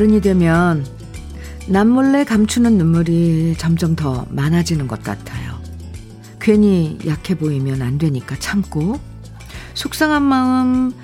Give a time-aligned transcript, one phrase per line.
[0.00, 0.86] 어른이 되면
[1.68, 5.60] 남몰래 감추는 눈물이 점점 더 많아지는 것 같아요.
[6.40, 8.98] 괜히 약해 보이면 안 되니까 참고,
[9.74, 10.94] 속상한 마음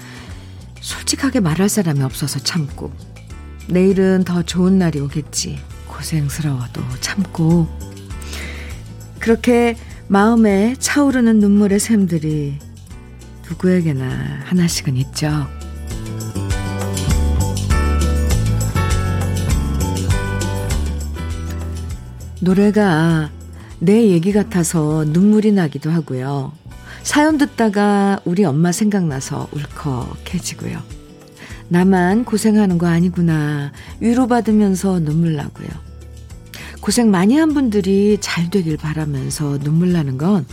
[0.80, 2.90] 솔직하게 말할 사람이 없어서 참고,
[3.68, 5.58] 내일은 더 좋은 날이 오겠지.
[5.88, 7.68] 고생스러워도 참고,
[9.18, 9.76] 그렇게
[10.08, 12.58] 마음에 차오르는 눈물의 샘들이
[13.46, 15.55] 누구에게나 하나씩은 있죠.
[22.40, 23.30] 노래가
[23.78, 26.52] 내 얘기 같아서 눈물이 나기도 하고요.
[27.02, 30.82] 사연 듣다가 우리 엄마 생각나서 울컥해지고요.
[31.68, 33.72] 나만 고생하는 거 아니구나.
[34.00, 35.68] 위로받으면서 눈물 나고요.
[36.80, 40.46] 고생 많이 한 분들이 잘 되길 바라면서 눈물 나는 건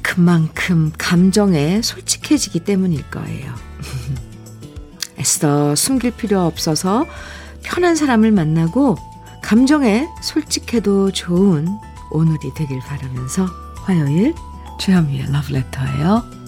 [0.00, 3.52] 그만큼 감정에 솔직해지기 때문일 거예요.
[5.18, 7.06] 애써 숨길 필요 없어서
[7.62, 8.96] 편한 사람을 만나고
[9.42, 11.66] 감정에 솔직해도 좋은
[12.10, 13.46] 오늘이 되길 바라면서
[13.84, 14.34] 화요일
[14.78, 16.42] 주현미의 러브레터예요.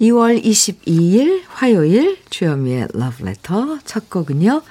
[0.00, 4.62] 2월 22일 화요일 주현미의 러브레터 첫 곡은요.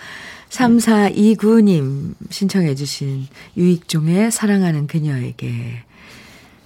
[0.50, 5.84] 3429님 신청해 주신 유익종의 사랑하는 그녀에게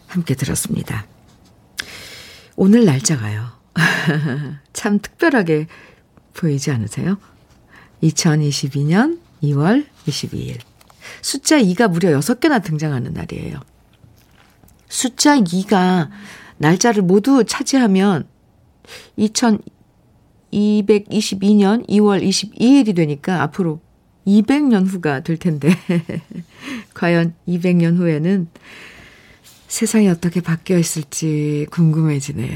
[0.08, 1.06] 함께 들었습니다.
[2.56, 3.63] 오늘 날짜가요.
[4.74, 5.68] 참 특별하게
[6.34, 7.18] 보이지 않으세요?
[8.04, 10.60] 2022년 2월 22일.
[11.22, 13.60] 숫자 2가 무려 6개나 등장하는 날이에요.
[14.88, 16.10] 숫자 2가
[16.58, 18.28] 날짜를 모두 차지하면
[19.18, 23.82] 2222년 2월 22일이 되니까 앞으로
[24.28, 25.76] 200년 후가 될 텐데.
[26.94, 28.48] 과연 200년 후에는
[29.68, 32.54] 세상이 어떻게 바뀌어 있을지 궁금해지네요.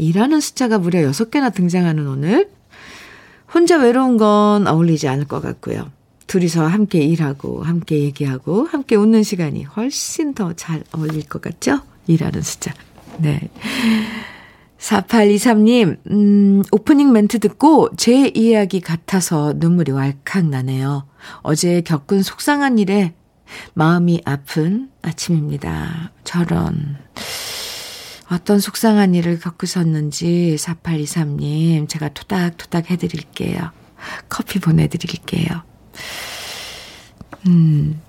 [0.00, 2.48] 2라는 숫자가 무려 6개나 등장하는 오늘.
[3.52, 5.90] 혼자 외로운 건 어울리지 않을 것 같고요.
[6.26, 11.80] 둘이서 함께 일하고, 함께 얘기하고, 함께 웃는 시간이 훨씬 더 잘 어울릴 것 같죠?
[12.08, 12.72] 2라는 숫자.
[13.18, 13.50] 네.
[14.78, 21.06] 4823님, 음, 오프닝 멘트 듣고 제 이야기 같아서 눈물이 왈칵 나네요.
[21.42, 23.12] 어제 겪은 속상한 일에
[23.74, 26.12] 마음이 아픈 아침입니다.
[26.24, 26.96] 저런.
[28.30, 33.70] 어떤 속상한 일을 겪으셨는지 4823님 제가 토닥토닥 해드릴게요.
[34.28, 35.62] 커피 보내드릴게요.
[37.48, 38.00] 음,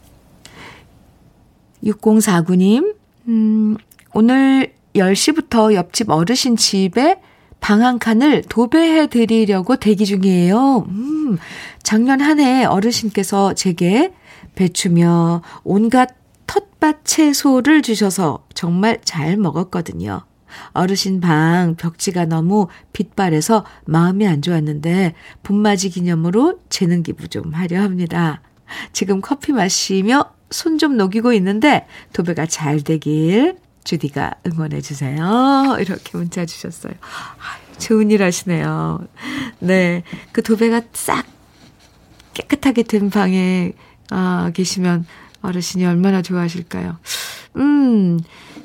[1.84, 2.96] 6049님,
[3.28, 3.78] 음,
[4.14, 7.20] 오늘 10시부터 옆집 어르신 집에
[7.60, 10.86] 방 한 칸을 도배해 드리려고 대기 중이에요.
[10.90, 11.38] 음,
[11.84, 14.12] 작년 한 해 어르신께서 제게
[14.56, 16.10] 배추며 온갖
[16.82, 20.22] 텃밭 채소를 주셔서 정말 잘 먹었거든요.
[20.74, 28.42] 어르신 방 벽지가 너무 빛발해서 마음이 안 좋았는데 봄맞이 기념으로 재능 기부 좀 하려 합니다.
[28.92, 35.78] 지금 커피 마시며 손 좀 녹이고 있는데 도배가 잘 되길 주디가 응원해 주세요.
[35.80, 36.94] 이렇게 문자 주셨어요.
[37.78, 39.08] 좋은 일 하시네요.
[39.60, 40.04] 네.
[40.34, 41.26] 그 도배가 싹
[42.34, 43.74] 깨끗하게 된 방에
[44.10, 45.06] 아, 계시면
[45.42, 46.98] 어르신이 얼마나 좋아하실까요?
[47.58, 48.20] 음,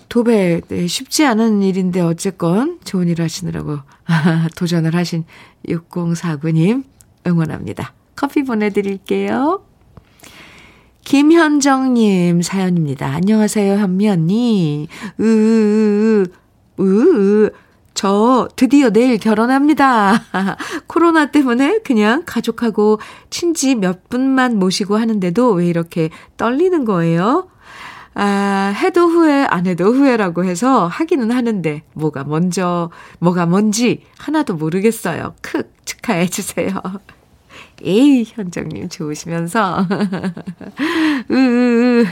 [0.09, 3.79] 도배, 네, 쉽지 않은 일인데 어쨌건 좋은 일 하시느라고
[4.57, 5.25] 도전을 하신
[5.69, 6.85] 6049님
[7.27, 7.93] 응원합니다.
[8.15, 9.65] 커피 보내드릴게요.
[11.05, 13.07] 김현정님 사연입니다.
[13.07, 14.89] 안녕하세요, 현미 언니.
[15.21, 16.25] 으, 으,
[16.81, 17.51] 으, 으,
[17.97, 20.23] 저 드디어 내일 결혼합니다.
[20.87, 27.49] 코로나 때문에 그냥 가족하고 친지 몇 분만 모시고 하는데도 왜 이렇게 떨리는 거예요?
[28.15, 35.35] 아, 해도 후회, 안 해도 후회라고 해서 하기는 하는데, 뭐가 먼저, 뭐가 뭔지 하나도 모르겠어요.
[35.41, 36.81] 크, 축하해 주세요.
[37.83, 39.87] 에이, 현정님 좋으시면서.
[41.31, 42.05] 으,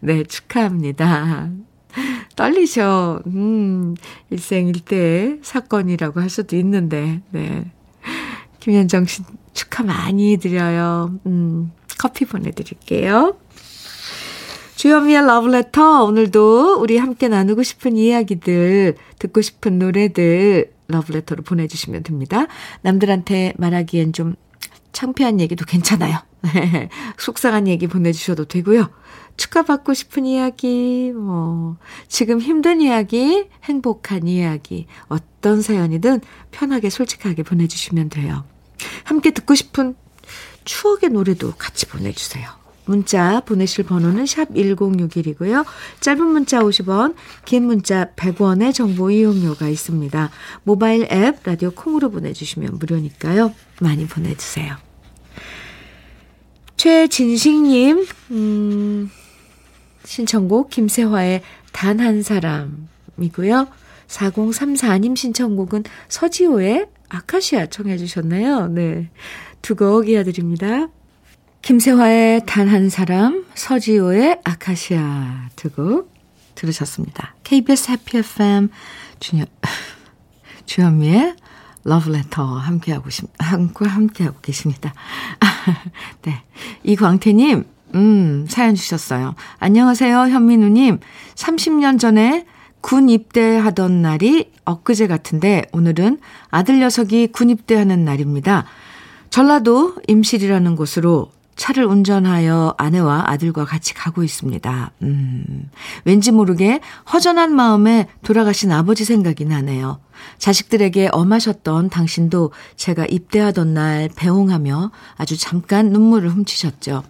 [0.00, 1.50] 네, 축하합니다.
[2.36, 3.22] 떨리셔.
[3.26, 3.94] 음,
[4.30, 7.70] 일생일대 사건이라고 할 수도 있는데, 네.
[8.60, 9.22] 김현정 씨
[9.54, 11.18] 축하 많이 드려요.
[11.26, 13.36] 음, 커피 보내드릴게요.
[14.76, 16.04] 주현미의 러브레터.
[16.04, 22.46] 오늘도 우리 함께 나누고 싶은 이야기들, 듣고 싶은 노래들, 러브레터로 보내주시면 됩니다.
[22.82, 24.34] 남들한테 말하기엔 좀
[24.92, 26.18] 창피한 얘기도 괜찮아요.
[27.18, 28.90] 속상한 얘기 보내주셔도 되고요.
[29.42, 36.20] 축하받고 싶은 이야기, 뭐, 지금 힘든 이야기, 행복한 이야기, 어떤 사연이든
[36.52, 38.44] 편하게 솔직하게 보내주시면 돼요.
[39.02, 39.96] 함께 듣고 싶은
[40.64, 42.48] 추억의 노래도 같이 보내주세요.
[42.84, 45.64] 문자 보내실 번호는 샵 1061이고요.
[46.00, 47.14] 짧은 문자 50원,
[47.44, 50.30] 긴 문자 100원의 정보 이용료가 있습니다.
[50.62, 53.52] 모바일 앱 라디오 콩으로 보내주시면 무료니까요.
[53.80, 54.76] 많이 보내주세요.
[56.76, 59.10] 최진식님, 음,
[60.04, 63.68] 신청곡 김세화의 단 한 사람이고요.
[64.08, 68.68] 4034님 신청곡은 서지호의 아카시아 청해 주셨네요.
[68.68, 69.10] 네.
[69.62, 70.88] 두 곡 이어드립니다.
[71.62, 76.12] 김세화의 단 한 사람, 서지호의 아카시아 두 곡
[76.54, 77.34] 들으셨습니다.
[77.44, 78.68] KBS 해피 FM
[79.20, 79.46] 주현,
[80.66, 81.36] 주현미의
[81.84, 83.08] 러브레터 함께하고,
[83.38, 84.92] 함께, 함께하고 계십니다.
[86.22, 86.42] 네.
[86.84, 89.34] 이광태님, 음, 사연 주셨어요.
[89.58, 90.98] 안녕하세요, 현민우님.
[91.34, 92.46] 30년 전에
[92.80, 96.18] 군 입대하던 날이 엊그제 같은데 오늘은
[96.50, 98.64] 아들 녀석이 군 입대하는 날입니다.
[99.30, 104.90] 전라도 임실이라는 곳으로 차를 운전하여 아내와 아들과 같이 가고 있습니다.
[105.02, 105.70] 음,
[106.04, 106.80] 왠지 모르게
[107.12, 110.00] 허전한 마음에 돌아가신 아버지 생각이 나네요.
[110.38, 117.04] 자식들에게 엄하셨던 당신도 제가 입대하던 날 배웅하며 아주 잠깐 눈물을 훔치셨죠.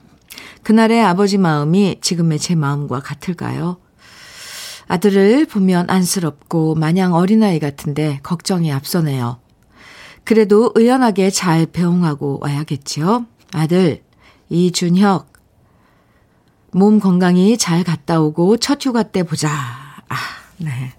[0.62, 3.78] 그날의 아버지 마음이 지금의 제 마음과 같을까요?
[4.88, 9.38] 아들을 보면 안쓰럽고 마냥 어린아이 같은데 걱정이 앞서네요.
[10.24, 13.26] 그래도 의연하게 잘 배웅하고 와야겠지요.
[13.52, 14.02] 아들,
[14.50, 15.32] 이준혁,
[16.72, 19.48] 몸 건강히 잘 갔다 오고 첫 휴가 때 보자.
[19.50, 20.16] 아,
[20.58, 20.92] 네.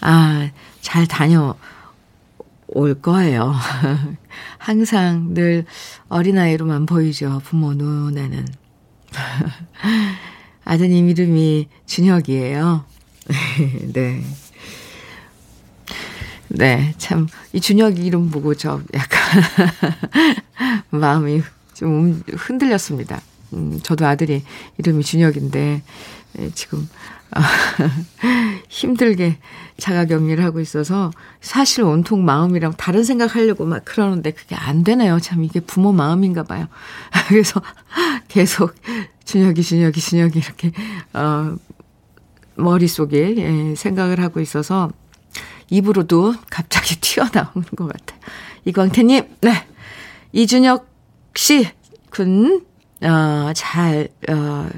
[0.00, 1.56] 아, 잘 다녀
[2.72, 3.54] 올 거예요.
[4.58, 5.64] 항상 늘
[6.08, 7.40] 어린아이로만 보이죠.
[7.44, 8.46] 부모 눈에는.
[10.64, 12.84] 아드님 이름이 준혁이에요.
[13.92, 14.22] 네.
[16.48, 19.42] 네, 참, 이 준혁 이름 보고 저 약간
[20.90, 21.42] 마음이
[21.74, 23.20] 좀 흔들렸습니다.
[23.52, 24.42] 음, 저도 아들이
[24.78, 25.82] 이름이 준혁인데,
[26.32, 27.19] 네, 지금, 아,
[28.68, 29.38] 힘들게
[29.78, 31.10] 자가 격리를 하고 있어서
[31.40, 35.18] 사실 온통 마음이랑 다른 생각 하려고 막 그러는데 그게 안 되네요.
[35.20, 36.66] 참 이게 부모 마음인가 봐요.
[37.28, 37.62] 그래서
[38.28, 38.74] 계속
[39.24, 40.72] 준혁이, 준혁이, 준혁이 이렇게,
[41.14, 41.56] 어,
[42.56, 44.90] 머릿속에 예, 생각을 하고 있어서
[45.70, 48.20] 입으로도 갑자기 튀어나오는 것 같아요.
[48.64, 49.66] 이광태님, 네.
[50.32, 50.88] 이준혁
[51.34, 51.68] 씨,
[52.10, 52.64] 군,
[53.02, 54.68] 어, 잘, 어,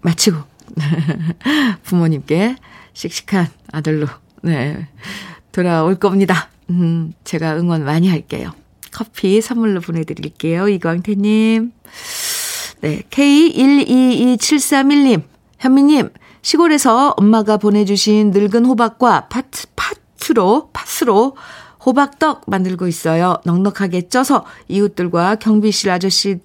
[0.00, 0.51] 마치고,
[1.84, 2.56] 부모님께
[2.92, 4.06] 씩씩한 아들로,
[4.42, 4.86] 네,
[5.52, 6.50] 돌아올 겁니다.
[6.70, 8.52] 음, 제가 응원 많이 할게요.
[8.92, 10.68] 커피 선물로 보내드릴게요.
[10.68, 11.72] 이광태님.
[12.82, 15.22] 네, K122731님,
[15.58, 16.10] 현미님,
[16.42, 21.36] 시골에서 엄마가 보내주신 늙은 호박과 파트, 파트로, 팥으로
[21.84, 23.36] 호박떡 만들고 있어요.
[23.44, 26.40] 넉넉하게 쪄서 이웃들과 경비실 아저씨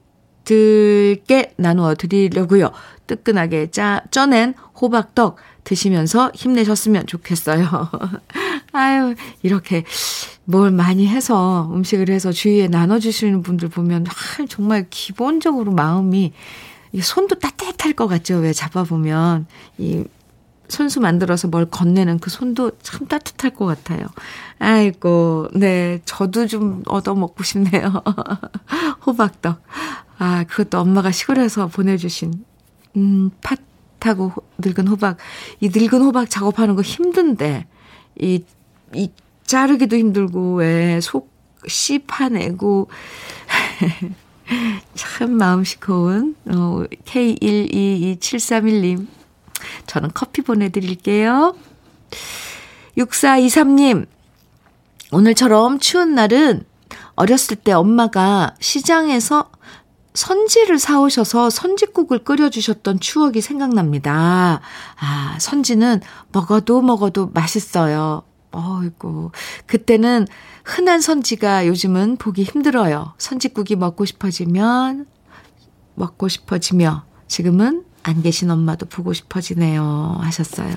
[0.47, 2.71] 들께 나누어 드리려고요.
[3.05, 5.35] 뜨끈하게 짜, 쪄낸 호박떡
[5.65, 7.67] 드시면서 힘내셨으면 좋겠어요.
[8.71, 9.83] 아유, 이렇게
[10.45, 16.31] 뭘 많이 해서 음식을 해서 주위에 나눠주시는 분들 보면 아, 정말 기본적으로 마음이
[16.97, 18.37] 손도 따뜻할 것 같죠.
[18.37, 20.05] 왜 잡아보면 이
[20.69, 24.07] 손수 만들어서 뭘 건네는 그 손도 참 따뜻할 것 같아요.
[24.59, 26.01] 아이고, 네.
[26.05, 28.03] 저도 좀 얻어먹고 싶네요.
[29.05, 29.61] 호박떡.
[30.19, 32.43] 아, 그것도 엄마가 시골에서 보내주신,
[32.97, 33.29] 음,
[33.99, 35.17] 팥하고 늙은 호박.
[35.59, 37.67] 이 늙은 호박 작업하는 거 힘든데,
[38.19, 38.43] 이,
[38.93, 39.11] 이,
[39.45, 41.31] 자르기도 힘들고, 왜, 속,
[41.67, 42.89] 씨 파내고,
[44.95, 49.16] 참 마음 시커운, 어, K1227311님.
[49.85, 51.55] 저는 커피 보내드릴게요.
[52.97, 54.07] 6423님,
[55.11, 56.65] 오늘처럼 추운 날은
[57.15, 59.49] 어렸을 때 엄마가 시장에서
[60.13, 64.61] 선지를 사오셔서 선지국을 끓여주셨던 추억이 생각납니다.
[64.99, 68.23] 아, 선지는 먹어도 먹어도 맛있어요.
[68.51, 69.31] 어이구.
[69.67, 70.25] 그때는
[70.63, 73.13] 흔한 선지가 요즘은 보기 힘들어요.
[73.19, 75.05] 선지국이 먹고 싶어지면
[75.93, 80.17] 먹고 싶어지며 지금은 안 계신 엄마도 보고 싶어지네요.
[80.21, 80.73] 하셨어요.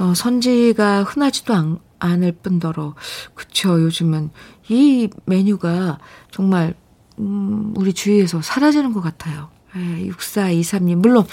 [0.00, 2.96] 어, 선지가 흔하지도 않, 않을 뿐더러,
[3.34, 3.80] 그쵸.
[3.80, 4.30] 요즘은
[4.68, 6.00] 이 메뉴가
[6.32, 6.74] 정말,
[7.20, 9.50] 음, 우리 주위에서 사라지는 것 같아요.
[9.76, 10.96] 예, 6423님.
[10.96, 11.24] 물론,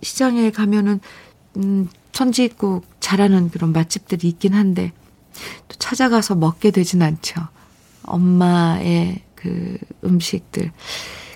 [0.00, 1.00] 시장에 가면은,
[1.58, 4.92] 음, 선지국 잘하는 그런 맛집들이 있긴 한데,
[5.68, 7.48] 또 찾아가서 먹게 되진 않죠.
[8.04, 10.72] 엄마의 그 음식들.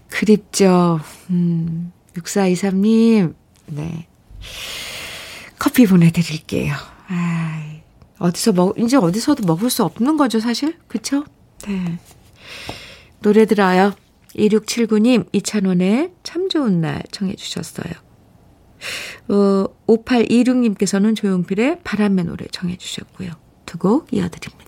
[0.09, 1.00] 그립죠.
[1.28, 3.34] 음, 6423님,
[3.66, 4.06] 네.
[5.58, 6.75] 커피 보내드릴게요.
[7.08, 7.64] 아
[8.18, 10.76] 어디서 먹, 이제 어디서도 먹을 수 없는 거죠, 사실?
[10.88, 11.25] 그쵸?
[11.66, 11.98] 네.
[13.20, 13.94] 노래 들어요.
[14.37, 17.92] 2679님, 이찬원의 참 좋은 날 청해 주셨어요.
[19.28, 23.30] 어, 5826님께서는 조용필의 바람의 노래 청해 주셨고요.
[23.66, 24.67] 두 곡 이어드립니다.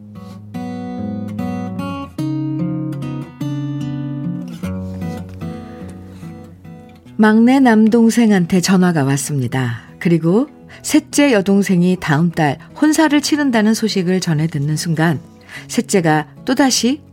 [7.21, 9.83] 막내 남동생한테 전화가 왔습니다.
[9.99, 10.47] 그리고
[10.81, 15.19] 셋째 여동생이 다음 달 혼사를 치른다는 소식을 전해 듣는 순간
[15.67, 17.03] 셋째가 또다시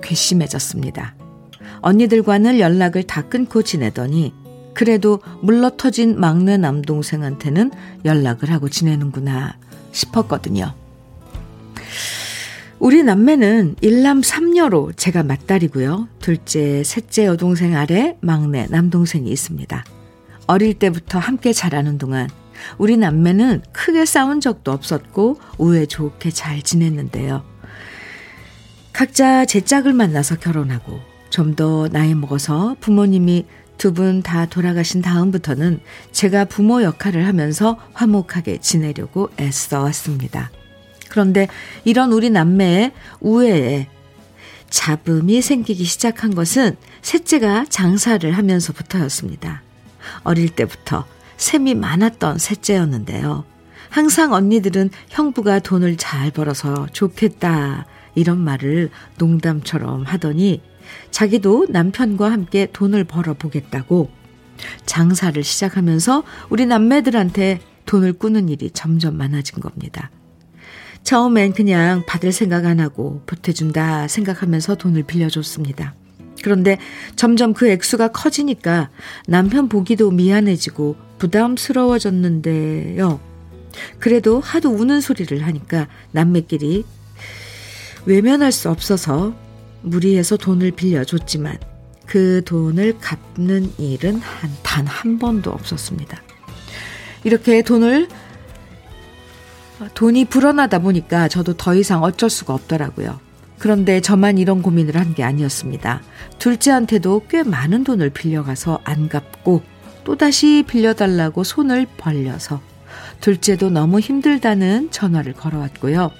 [0.00, 1.14] 괘씸해졌습니다.
[1.82, 4.32] 언니들과는 연락을 다 끊고 지내더니
[4.72, 7.70] 그래도 물러터진 막내 남동생한테는
[8.06, 9.58] 연락을 하고 지내는구나
[9.92, 10.72] 싶었거든요.
[12.80, 16.08] 우리 남매는 일남 삼녀로 제가 맏딸이고요.
[16.20, 19.84] 둘째, 셋째 여동생 아래 막내 남동생이 있습니다.
[20.46, 22.28] 어릴 때부터 함께 자라는 동안
[22.78, 27.44] 우리 남매는 크게 싸운 적도 없었고 우애 좋게 잘 지냈는데요.
[28.92, 33.44] 각자 제 짝을 만나서 결혼하고 좀 더 나이 먹어서 부모님이
[33.78, 35.80] 두 분 다 돌아가신 다음부터는
[36.12, 40.50] 제가 부모 역할을 하면서 화목하게 지내려고 애써 왔습니다.
[41.10, 41.48] 그런데
[41.84, 43.88] 이런 우리 남매의 우애에
[44.70, 49.62] 잡음이 생기기 시작한 것은 셋째가 장사를 하면서부터였습니다.
[50.22, 51.04] 어릴 때부터
[51.36, 53.44] 셈이 많았던 셋째였는데요.
[53.90, 60.62] 항상 언니들은 형부가 돈을 잘 벌어서 좋겠다 이런 말을 농담처럼 하더니
[61.10, 64.10] 자기도 남편과 함께 돈을 벌어 보겠다고
[64.86, 70.10] 장사를 시작하면서 우리 남매들한테 돈을 꾸는 일이 점점 많아진 겁니다.
[71.02, 75.94] 처음엔 그냥 받을 생각 안 하고 보태준다 생각하면서 돈을 빌려줬습니다.
[76.42, 76.78] 그런데
[77.16, 78.90] 점점 그 액수가 커지니까
[79.26, 83.20] 남편 보기도 미안해지고 부담스러워졌는데요.
[83.98, 86.84] 그래도 하도 우는 소리를 하니까 남매끼리
[88.06, 89.34] 외면할 수 없어서
[89.82, 91.58] 무리해서 돈을 빌려줬지만
[92.06, 94.20] 그 돈을 갚는 일은
[94.62, 96.22] 단 한 번도 없었습니다.
[97.24, 98.08] 이렇게 돈을
[99.94, 103.18] 돈이 불어나다 보니까 저도 더 이상 어쩔 수가 없더라고요.
[103.58, 106.00] 그런데 저만 이런 고민을 한 게 아니었습니다.
[106.38, 109.62] 둘째한테도 꽤 많은 돈을 빌려가서 안 갚고
[110.04, 112.60] 또다시 빌려달라고 손을 벌려서
[113.20, 116.10] 둘째도 너무 힘들다는 전화를 걸어왔고요.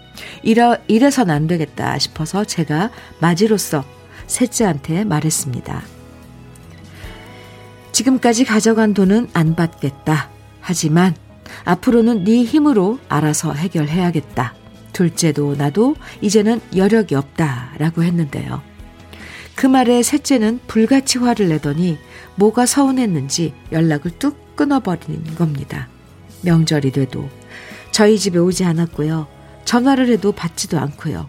[0.42, 2.90] 이러, 이래선 안 되겠다 싶어서 제가
[3.20, 3.84] 맞이로서
[4.26, 5.82] 셋째한테 말했습니다.
[7.92, 10.28] 지금까지 가져간 돈은 안 받겠다.
[10.60, 11.14] 하지만
[11.64, 14.54] 앞으로는 네 힘으로 알아서 해결해야겠다.
[14.92, 17.72] 둘째도 나도 이제는 여력이 없다.
[17.78, 18.62] 라고 했는데요.
[19.54, 21.98] 그 말에 셋째는 불같이 화를 내더니
[22.36, 25.88] 뭐가 서운했는지 연락을 뚝 끊어버리는 겁니다.
[26.42, 27.28] 명절이 돼도
[27.90, 29.26] 저희 집에 오지 않았고요.
[29.64, 31.28] 전화를 해도 받지도 않고요.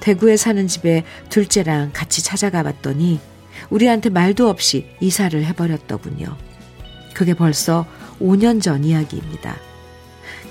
[0.00, 3.20] 대구에 사는 집에 둘째랑 같이 찾아가 봤더니
[3.70, 6.36] 우리한테 말도 없이 이사를 해버렸더군요.
[7.14, 7.86] 그게 벌써
[8.20, 9.56] 5년 전 이야기입니다.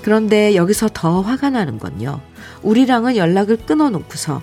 [0.02, 2.20] 그런데 여기서 더 화가 나는 건요.
[2.62, 4.42] 우리랑은 연락을 끊어놓고서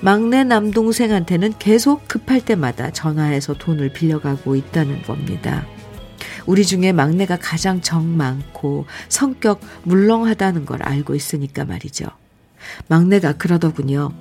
[0.00, 5.66] 막내 남동생한테는 계속 급할 때마다 전화해서 돈을 빌려가고 있다는 겁니다.
[6.46, 12.06] 우리 중에 막내가 가장 정 많고 성격 물렁하다는 걸 알고 있으니까 말이죠.
[12.88, 14.12] 막내가 그러더군요.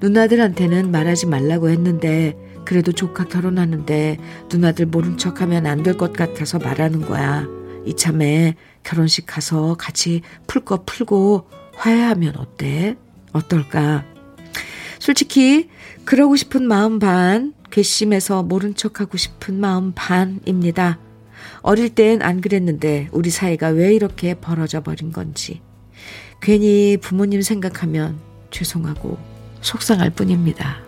[0.00, 4.18] 누나들한테는 말하지 말라고 했는데 그래도 조카 결혼하는데
[4.50, 7.46] 누나들 모른 척 하면 안 될 것 같아서 말하는 거야.
[7.86, 12.96] 이참에 결혼식 가서 같이 풀 거 풀고 화해하면 어때?
[13.32, 14.04] 어떨까?
[14.98, 15.68] 솔직히
[16.04, 20.98] 그러고 싶은 마음 반, 괘씸해서 모른 척하고 싶은 마음 반입니다.
[21.60, 25.60] 어릴 땐 안 그랬는데 우리 사이가 왜 이렇게 벌어져 버린 건지.
[26.40, 28.18] 괜히 부모님 생각하면
[28.50, 29.18] 죄송하고
[29.60, 30.85] 속상할 뿐입니다.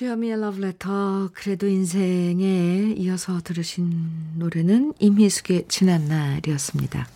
[0.00, 7.06] 주현미의 러브레터 그래도 인생에 이어서 들으신 노래는 임희숙의 지난 날이었습니다.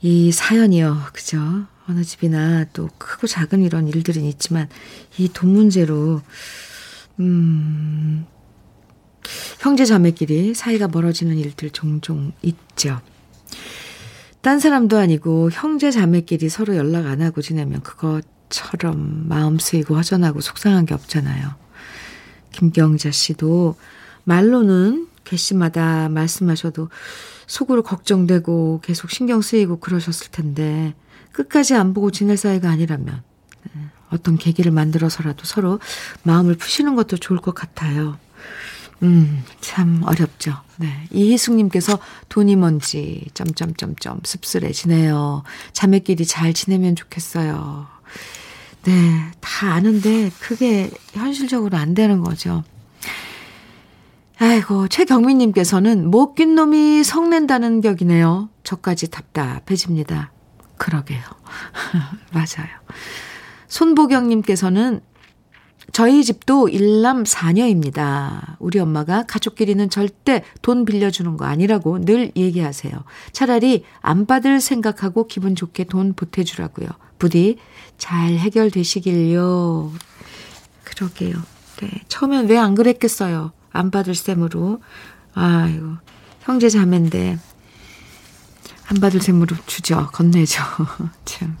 [0.00, 1.02] 이 사연이요.
[1.12, 1.66] 그죠?
[1.86, 4.70] 어느 집이나 또 크고 작은 이런 일들은 있지만
[5.18, 6.22] 이 돈 문제로
[7.20, 8.24] 음
[9.60, 13.02] 형제 자매끼리 사이가 멀어지는 일들 종종 있죠.
[14.40, 20.40] 딴 사람도 아니고 형제 자매끼리 서로 연락 안 하고 지내면 그것 처럼 마음 쓰이고 허전하고
[20.40, 21.54] 속상한 게 없잖아요.
[22.52, 23.76] 김경자 씨도
[24.24, 26.88] 말로는 괘씸하다 말씀하셔도
[27.46, 30.94] 속으로 걱정되고 계속 신경 쓰이고 그러셨을 텐데
[31.32, 33.22] 끝까지 안 보고 지낼 사이가 아니라면
[33.74, 35.78] 네, 어떤 계기를 만들어서라도 서로
[36.22, 38.18] 마음을 푸시는 것도 좋을 것 같아요.
[39.02, 40.56] 음, 참 어렵죠.
[40.76, 41.06] 네.
[41.12, 45.44] 이희숙님께서 돈이 뭔지, 점점점점, 씁쓸해지네요.
[45.72, 47.86] 자매끼리 잘 지내면 좋겠어요.
[48.84, 49.30] 네.
[49.40, 52.62] 다 아는데, 그게 현실적으로 안 되는 거죠.
[54.38, 58.48] 아이고, 최경민님께서는 못 낀 놈이 성낸다는 격이네요.
[58.62, 60.30] 저까지 답답해집니다.
[60.76, 61.20] 그러게요.
[62.32, 62.68] 맞아요.
[63.66, 65.00] 손보경님께서는
[65.92, 68.56] 저희 집도 일남 4녀입니다.
[68.58, 72.92] 우리 엄마가 가족끼리는 절대 돈 빌려주는 거 아니라고 늘 얘기하세요.
[73.32, 76.88] 차라리 안 받을 생각하고 기분 좋게 돈 보태주라고요.
[77.18, 77.58] 부디
[77.98, 79.92] 잘 해결되시길요.
[80.84, 81.36] 그러게요.
[81.80, 81.90] 네.
[82.08, 83.52] 처음엔 왜 안 그랬겠어요.
[83.70, 84.80] 안 받을 셈으로.
[85.34, 85.96] 아이고,
[86.40, 87.38] 형제 자매인데,
[88.86, 90.08] 안 받을 셈으로 주죠.
[90.12, 90.62] 건네죠.
[91.24, 91.56] 참.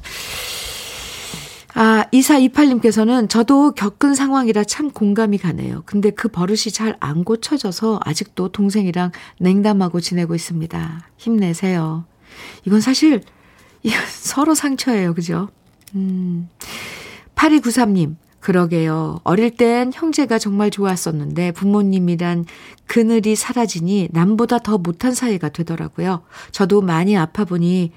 [1.74, 5.82] 아, 2428님께서는 저도 겪은 상황이라 참 공감이 가네요.
[5.86, 11.02] 근데 그 버릇이 잘 안 고쳐져서 아직도 동생이랑 냉담하고 지내고 있습니다.
[11.18, 12.04] 힘내세요.
[12.64, 13.22] 이건 사실,
[13.82, 15.14] 이건 서로 상처예요.
[15.14, 15.48] 그죠?
[15.94, 16.48] 음.
[17.34, 19.20] 8293님, 그러게요.
[19.24, 22.46] 어릴 땐 형제가 정말 좋았었는데 부모님이란
[22.86, 26.22] 그늘이 사라지니 남보다 더 못한 사이가 되더라고요.
[26.52, 27.92] 저도 많이 아파 보니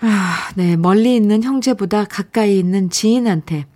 [0.00, 0.76] 아, 네.
[0.76, 3.66] 멀리 있는 형제보다 가까이 있는 지인한테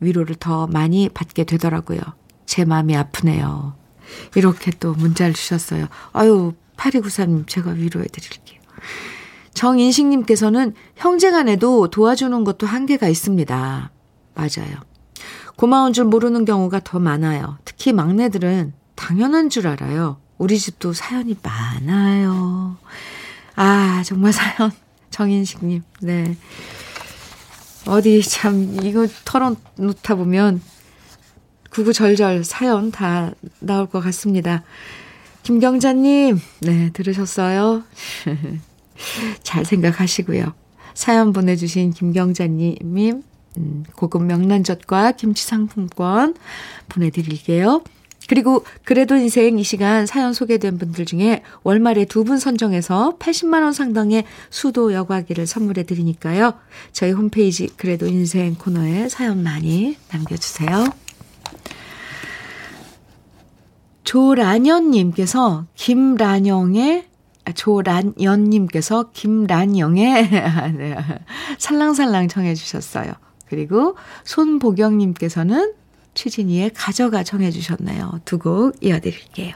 [0.00, 2.00] 위로를 더 많이 받게 되더라고요.
[2.46, 3.74] 제 마음이 아프네요.
[4.36, 5.88] 이렇게 또 문자를 주셨어요.
[6.12, 8.60] 아유, 8293님, 제가 위로해 드릴게요.
[9.54, 13.90] 정인식님께서는 형제 간에도 도와주는 것도 한계가 있습니다.
[14.34, 14.76] 맞아요.
[15.56, 17.58] 고마운 줄 모르는 경우가 더 많아요.
[17.64, 20.18] 특히 막내들은 당연한 줄 알아요.
[20.38, 22.76] 우리 집도 사연이 많아요.
[23.54, 24.72] 아, 정말 사연
[25.10, 26.36] 정인식님, 네.
[27.86, 30.60] 어디 참, 이거 털어놓다 보면
[31.70, 34.64] 구구절절 사연 다 나올 것 같습니다.
[35.44, 37.84] 김경자님, 네, 들으셨어요?
[39.42, 40.54] 잘 생각하시고요.
[40.94, 43.22] 사연 보내주신 김경자님,
[43.56, 46.34] 음, 고급 명란젓과 김치 상품권
[46.88, 47.82] 보내드릴게요.
[48.26, 54.24] 그리고 그래도 인생 이 시간 사연 소개된 분들 중에 월말에 두 분 선정해서 80만원 상당의
[54.48, 56.54] 수도 여과기를 선물해 드리니까요.
[56.92, 60.88] 저희 홈페이지 그래도 인생 코너에 사연 많이 남겨주세요.
[64.04, 67.13] 조란연님께서 김란영의 아,
[67.54, 70.30] 조란연님께서 김란영의
[70.76, 70.96] 네,
[71.58, 73.12] 살랑살랑 청해 주셨어요.
[73.48, 75.74] 그리고 손보경님께서는
[76.14, 78.20] 최진희의 가져가 정해 주셨네요.
[78.24, 79.54] 두 곡 이어드릴게요.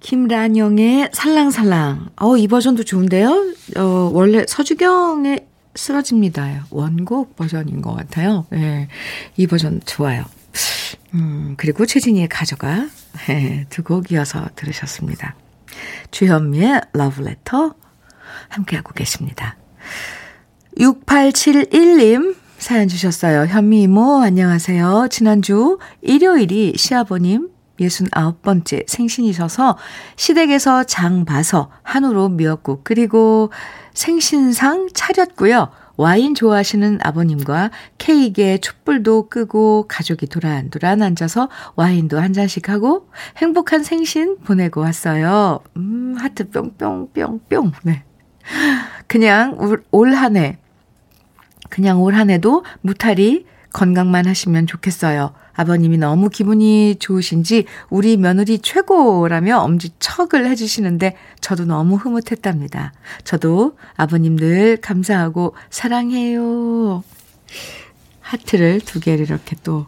[0.00, 2.10] 김란영의 살랑살랑.
[2.16, 3.52] 어, 이 버전도 좋은데요?
[3.76, 6.66] 어, 원래 서주경의 쓰러집니다.
[6.70, 8.46] 원곡 버전인 것 같아요.
[8.50, 8.88] 네,
[9.36, 10.24] 이 버전 좋아요.
[11.14, 12.86] 음, 그리고 최진희의 가져가.
[13.26, 15.34] 네, 두곡 이어서 들으셨습니다.
[16.10, 17.74] 주현미의 러브레터
[18.48, 19.56] 함께하고 계십니다.
[20.78, 23.46] 6871님 사연 주셨어요.
[23.46, 25.08] 현미 이모, 안녕하세요.
[25.10, 29.78] 지난주 일요일이 시아버님 69번째 생신이셔서
[30.16, 33.52] 시댁에서 장 봐서 한우로 미역국 그리고
[33.94, 35.70] 생신상 차렸고요.
[35.98, 44.38] 와인 좋아하시는 아버님과 케이크에 촛불도 끄고 가족이 도란도란 앉아서 와인도 한 잔씩 하고 행복한 생신
[44.38, 45.58] 보내고 왔어요.
[45.76, 47.72] 음, 하트 뿅뿅뿅뿅.
[47.82, 48.04] 네.
[49.08, 49.58] 그냥
[49.90, 50.56] 올 한 해
[51.68, 55.34] 그냥 올 한 해도 무탈이 건강만 하시면 좋겠어요.
[55.58, 62.92] 아버님이 너무 기분이 좋으신지 우리 며느리 최고라며 엄지척을 해주시는데 저도 너무 흐뭇했답니다.
[63.24, 67.02] 저도 아버님 늘 감사하고 사랑해요.
[68.28, 69.86] 하트를 두 개를 이렇게 또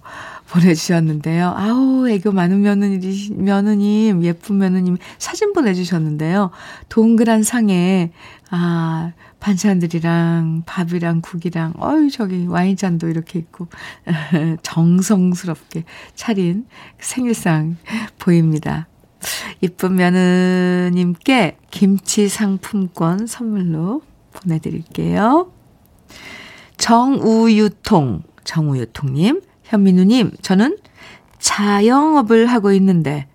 [0.48, 1.52] 보내주셨는데요.
[1.54, 6.50] 아우, 애교 많은 며느리, 며느님, 예쁜 며느님 사진 보내주셨는데요.
[6.88, 8.10] 동그란 상에,
[8.50, 13.68] 아, 반찬들이랑 밥이랑 국이랑, 어유 저기 와인잔도 이렇게 있고,
[14.62, 16.66] 정성스럽게 차린
[16.98, 17.76] 생일상
[18.18, 18.88] 보입니다.
[19.60, 25.52] 이쁜 며느님께 김치 상품권 선물로 보내드릴게요.
[26.78, 30.78] 정우유통, 정우유통님, 현민우님, 저는
[31.38, 33.26] 자영업을 하고 있는데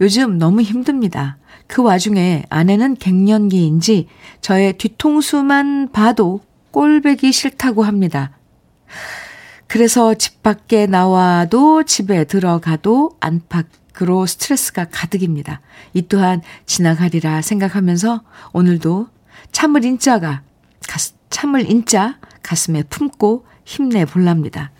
[0.00, 1.38] 요즘 너무 힘듭니다.
[1.66, 4.08] 그 와중에 아내는 갱년기인지
[4.40, 6.40] 저의 뒤통수만 봐도
[6.70, 8.32] 꼴배기 싫다고 합니다.
[9.66, 15.60] 그래서 집 밖에 나와도 집에 들어가도 안팎으로 스트레스가 가득입니다.
[15.92, 19.08] 이 또한 지나가리라 생각하면서 오늘도
[19.52, 20.42] 참을 인자가
[21.30, 24.70] 참을 인자 가슴에 품고 힘내 볼랍니다.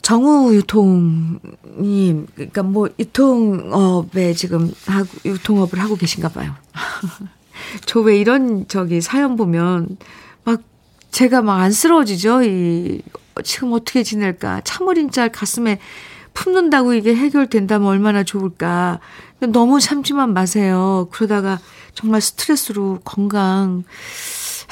[0.00, 6.54] 정우 유통님, 그러니까 뭐 유통업에 지금 하고 유통업을 하고 계신가 봐요.
[7.84, 9.98] 저 왜 이런 저기 사연 보면
[10.44, 10.62] 막
[11.10, 12.42] 제가 막 안쓰러워지죠.
[12.42, 13.02] 이
[13.44, 14.62] 지금 어떻게 지낼까?
[14.64, 15.78] 참을인 짤 가슴에
[16.32, 19.00] 품는다고 이게 해결된다면 얼마나 좋을까?
[19.40, 21.08] 너무 참지만 마세요.
[21.12, 21.60] 그러다가
[21.92, 23.84] 정말 스트레스로 건강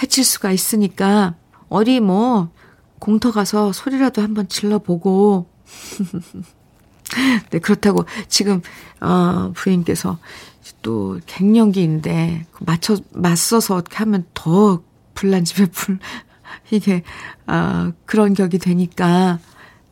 [0.02, 1.34] 해칠 수가 있으니까
[1.72, 2.50] 어디 뭐
[2.98, 5.50] 공터 가서 소리라도 한번 질러보고.
[7.50, 8.62] 네, 그렇다고 지금,
[9.00, 10.18] 어, 부인께서
[10.82, 14.82] 또 갱년기인데, 맞춰, 맞서서 어떻게 하면 더
[15.14, 15.98] 불난 집에 불,
[16.70, 17.02] 이게,
[17.46, 19.40] 아, 어, 그런 격이 되니까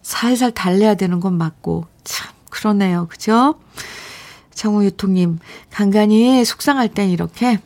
[0.02, 3.06] 살살 달래야 되는 건 맞고, 참, 그러네요.
[3.08, 3.60] 그죠?
[4.54, 5.38] 정우유통님,
[5.70, 7.58] 간간히 속상할 땐 이렇게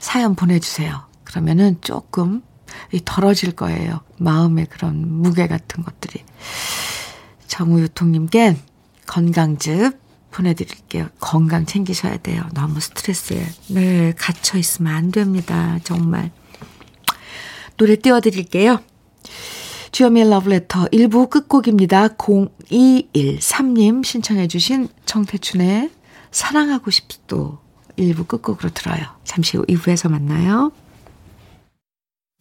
[0.00, 1.02] 사연 보내주세요.
[1.24, 2.42] 그러면은 조금
[3.04, 4.00] 덜어질 거예요.
[4.18, 6.24] 마음의 그런 무게 같은 것들이.
[7.46, 8.56] 정우유통님께
[9.06, 11.08] 건강즙 보내드릴게요.
[11.20, 12.42] 건강 챙기셔야 돼요.
[12.54, 15.78] 너무 스트레스에 네, 갇혀 있으면 안 됩니다.
[15.84, 16.30] 정말.
[17.76, 18.80] 노래 띄워드릴게요.
[19.92, 22.08] 주여미의 러브레터 1부 끝곡입니다.
[22.08, 25.90] 0213님 신청해 주신 정태춘의
[26.30, 27.58] 사랑하고 싶도
[27.98, 29.04] 1부 끝곡으로 들어요.
[29.24, 30.72] 잠시 후 2부에서 만나요.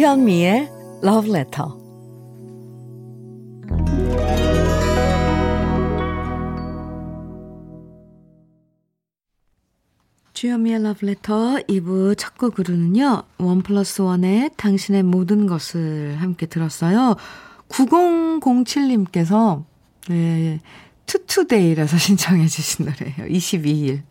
[0.00, 0.66] 주현미의
[1.04, 1.68] Love Letter.
[10.32, 13.24] 주현미의 Love Letter 2부 첫 곡으로는요.
[13.40, 17.16] 원 플러스 원의 당신의 모든 것을 함께 들었어요.
[17.68, 19.64] 9007님께서
[20.08, 20.60] 네,
[21.10, 23.34] 투투데이라서 신청해 주신 노래예요.
[23.34, 24.02] 22일.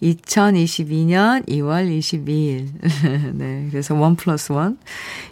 [0.00, 3.34] 2022년 2월 22일.
[3.34, 3.66] 네.
[3.70, 4.78] 그래서 원 플러스 원.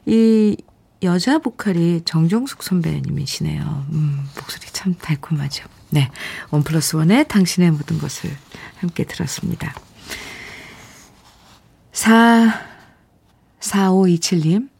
[0.06, 0.56] 이
[1.04, 3.86] 여자 보컬이 정종숙 선배님이시네요.
[3.92, 5.66] 음, 목소리 참 달콤하죠.
[5.90, 6.10] 네.
[6.50, 8.30] 원 플러스 원의 당신의 모든 것을
[8.78, 9.72] 함께 들었습니다.
[11.92, 12.60] 4,
[13.60, 14.73] 4527님.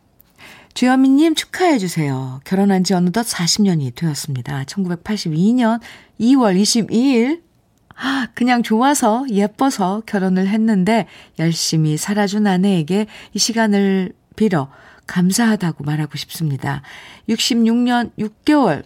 [0.75, 2.41] 주현미님 축하해주세요.
[2.43, 4.65] 결혼한 지 어느덧 40년이 되었습니다.
[4.65, 5.81] 1982년
[6.21, 7.43] 2월 22일.
[8.35, 11.07] 그냥 좋아서 예뻐서 결혼을 했는데
[11.39, 14.69] 열심히 살아준 아내에게 이 시간을 빌어
[15.07, 16.83] 감사하다고 말하고 싶습니다.
[17.29, 18.83] 66년 6개월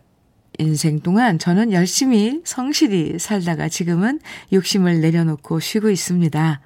[0.59, 4.21] 인생 동안 저는 열심히 성실히 살다가 지금은
[4.53, 6.61] 욕심을 내려놓고 쉬고 있습니다.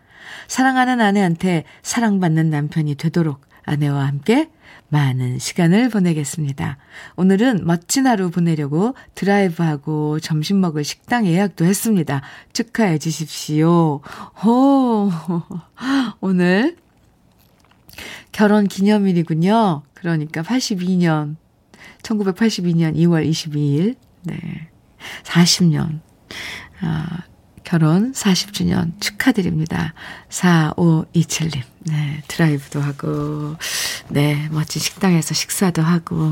[0.48, 4.50] 사랑하는 아내한테 사랑받는 남편이 되도록 아내와 함께
[4.88, 6.76] 많은 시간을 보내겠습니다.
[7.16, 12.20] 오늘은 멋진 하루 보내려고 드라이브하고 점심 먹을 식당 예약도 했습니다.
[12.52, 14.00] 축하해 주십시오.
[14.44, 15.10] 오,
[16.20, 16.76] 오늘
[18.32, 19.82] 결혼 기념일이군요.
[19.94, 21.36] 그러니까 82년,
[22.02, 24.68] 1982년 2월 22일, 네.
[25.24, 26.00] 40년.
[26.80, 27.24] 아,
[27.72, 29.94] 결혼 40주년 축하드립니다.
[30.28, 31.62] 4527님.
[31.86, 33.56] 네, 드라이브도 하고,
[34.10, 36.30] 네, 멋진 식당에서 식사도 하고,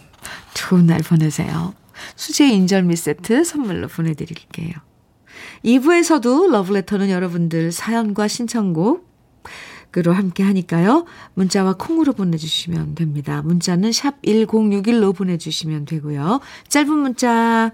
[0.54, 1.74] 좋은 날 보내세요.
[2.16, 4.72] 수제 인절미 세트 선물로 보내드릴게요.
[5.62, 9.06] 2부에서도 러브레터는 여러분들 사연과 신청곡,
[9.96, 11.04] 으로 함께 하니까요.
[11.34, 13.42] 문자와 콩으로 보내주시면 됩니다.
[13.42, 16.40] 문자는 샵 1061로 보내주시면 되고요.
[16.68, 17.72] 짧은 문자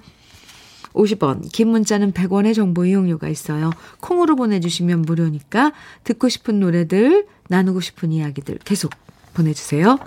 [0.94, 3.70] 50원, 긴 문자는 100원의 정보 이용료가 있어요.
[4.00, 5.72] 콩으로 보내주시면 무료니까
[6.04, 8.92] 듣고 싶은 노래들, 나누고 싶은 이야기들 계속
[9.35, 9.98] 보내주세요.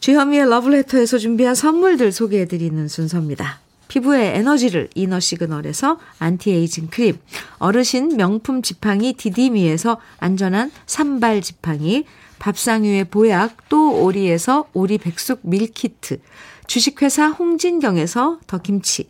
[0.00, 3.60] 주현미의 러브레터에서 준비한 선물들 소개해드리는 순서입니다.
[3.88, 7.18] 피부의 에너지를 이너 시그널에서 안티에이징 크림,
[7.58, 12.04] 어르신 명품 지팡이 디디미에서 안전한 삼발 지팡이,
[12.38, 16.20] 밥상 위의 보약 또 오리에서 오리 백숙 밀키트,
[16.66, 19.09] 주식회사 홍진경에서 더김치,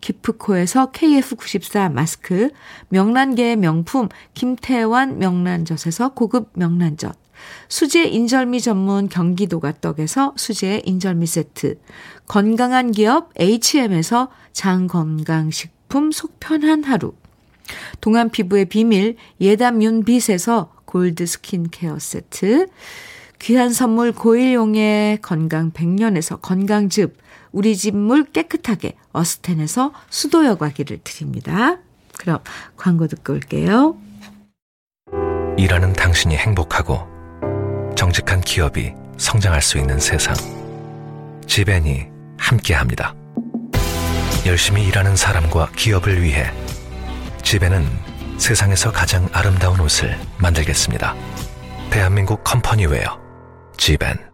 [0.00, 2.50] 기프코에서 KF94 마스크,
[2.88, 7.16] 명란계의 명품 김태환 명란젓에서 고급 명란젓,
[7.68, 11.78] 수제 인절미 전문 경기도가 떡에서 수제 인절미 세트,
[12.26, 17.12] 건강한 기업 H&M에서 장건강식품 속편한 하루,
[18.00, 22.66] 동안 피부의 비밀 예담 윤 빛에서 골드 스킨케어 세트,
[23.38, 27.16] 귀한 선물 고일용의 건강 100년에서 건강즙,
[27.52, 31.78] 우리 집 물 깨끗하게 어스텐에서 수도 여과기를 드립니다.
[32.18, 32.38] 그럼
[32.76, 33.96] 광고 듣고 올게요.
[35.56, 37.08] 일하는 당신이 행복하고
[37.96, 40.34] 정직한 기업이 성장할 수 있는 세상.
[41.46, 42.06] 지벤이
[42.38, 43.14] 함께합니다.
[44.46, 46.50] 열심히 일하는 사람과 기업을 위해
[47.42, 47.84] 지벤은
[48.38, 51.14] 세상에서 가장 아름다운 옷을 만들겠습니다.
[51.90, 53.18] 대한민국 컴퍼니웨어
[53.76, 54.29] 지벤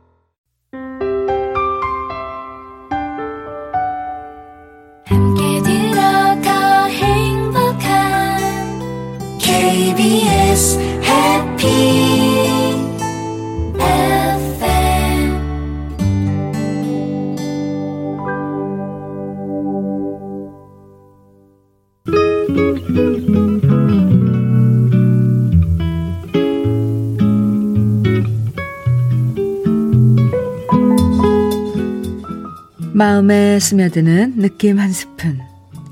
[33.67, 35.41] 스며드는 느낌 한 스푼.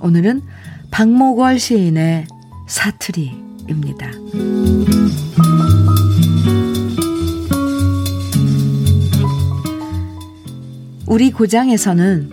[0.01, 0.43] 오늘은
[0.93, 2.25] 박목월 시인의
[2.69, 4.13] 사투리입니다.
[11.09, 12.31] 우리 고장에서는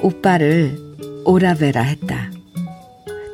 [0.00, 0.78] 오빠를
[1.26, 2.30] 오라베라 했다.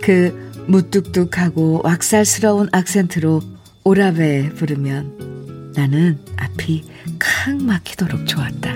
[0.03, 3.41] 그 무뚝뚝하고 왁살스러운 악센트로
[3.85, 6.83] 오라베 부르면 나는 앞이
[7.21, 8.75] 칵 막히도록 좋았다.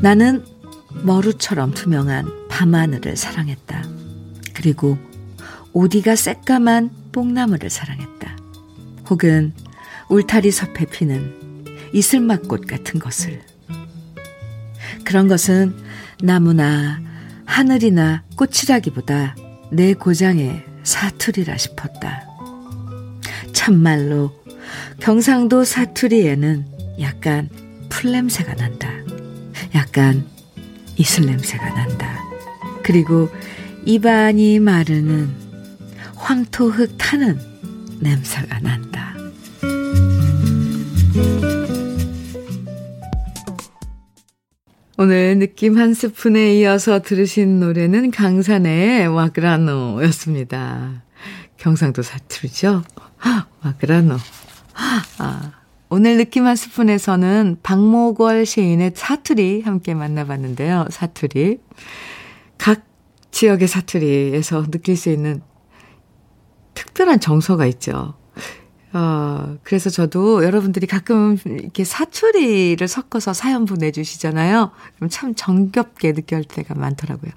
[0.00, 0.51] 나는
[1.02, 3.84] 머루처럼 투명한 밤하늘을 사랑했다.
[4.54, 4.98] 그리고
[5.72, 8.36] 오디가 새까만 뽕나무를 사랑했다.
[9.10, 9.52] 혹은
[10.08, 13.42] 울타리 섭에 피는 이슬막꽃 같은 것을.
[15.04, 15.74] 그런 것은
[16.22, 17.00] 나무나
[17.44, 19.36] 하늘이나 꽃이라기보다
[19.70, 22.26] 내 고장의 사투리라 싶었다.
[23.52, 24.32] 참말로
[25.00, 26.66] 경상도 사투리에는
[27.00, 27.48] 약간
[27.88, 28.90] 풀냄새가 난다.
[29.74, 30.26] 약간
[30.96, 32.18] 이슬 냄새가 난다.
[32.82, 33.28] 그리고
[33.84, 35.30] 입안이 마르는
[36.16, 37.38] 황토흙 타는
[38.00, 39.14] 냄새가 난다.
[44.98, 51.02] 오늘 느낌 한 스푼에 이어서 들으신 노래는 강산의 와그라노였습니다.
[51.56, 52.84] 경상도 사투리죠?
[53.64, 54.16] 와그라노.
[55.18, 55.61] 아,
[55.94, 60.86] 오늘 느낌 한 스푼에서는 박모걸 시인의 사투리 함께 만나봤는데요.
[60.88, 61.58] 사투리.
[62.56, 62.86] 각
[63.30, 65.42] 지역의 사투리에서 느낄 수 있는
[66.72, 68.14] 특별한 정서가 있죠.
[68.94, 74.70] 어, 그래서 저도 여러분들이 가끔 이렇게 사투리를 섞어서 사연 보내주시잖아요.
[74.96, 77.32] 그럼 참 정겹게 느낄 때가 많더라고요.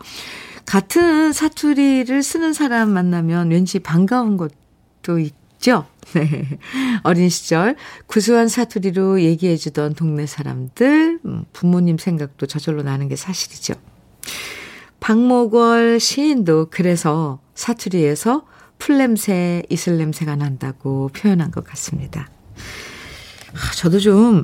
[0.66, 5.86] 같은 사투리를 쓰는 사람 만나면 왠지 반가운 것도 있 죠.
[6.14, 6.60] 네.
[7.04, 13.74] 어린 시절 구수한 사투리로 얘기해주던 동네 사람들, 음, 부모님 생각도 저절로 나는 게 사실이죠.
[15.00, 18.46] 박목월 시인도 그래서 사투리에서
[18.78, 22.30] 풀냄새, 이슬냄새가 난다고 표현한 것 같습니다.
[23.54, 24.44] 아, 저도 좀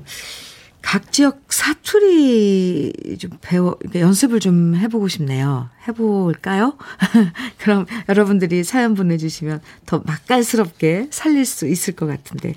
[0.82, 5.70] 각 지역 사투리 좀 배워, 연습을 좀 해보고 싶네요.
[5.88, 6.78] 해볼까요?
[7.60, 12.56] 그럼 여러분들이 사연 보내주시면 더 맛깔스럽게 살릴 수 있을 것 같은데.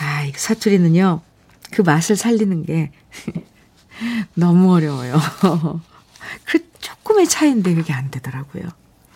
[0.00, 1.20] 아, 이 사투리는요,
[1.70, 2.92] 그 맛을 살리는 게
[4.34, 5.14] 너무 어려워요.
[6.44, 8.64] 그 조금의 차이인데 그게 안 되더라고요.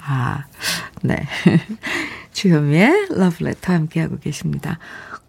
[0.03, 0.45] 아,
[1.03, 1.27] 네.
[2.33, 4.79] 주현미의 러브레터 함께하고 계십니다.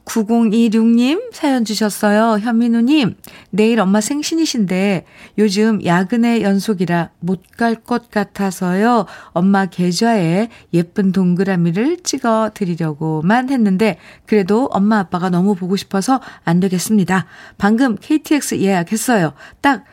[0.06, 2.40] 9026님 사연 주셨어요.
[2.40, 3.16] 현민우님,
[3.52, 5.06] 내일 엄마 생신이신데
[5.38, 9.06] 요즘 야근의 연속이라 못 갈 것 같아서요.
[9.34, 17.28] 엄마 계좌에 예쁜 동그라미를 찍어 드리려고만 했는데 그래도 엄마 아빠가 너무 보고 싶어서 안 되겠습니다.
[17.58, 19.34] 방금 KTX 예약했어요.
[19.62, 19.84] 딱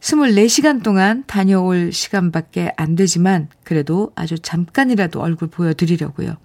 [0.00, 6.36] 24시간 동안 다녀올 시간밖에 안 되지만 그래도 아주 잠깐이라도 얼굴 보여드리려고요.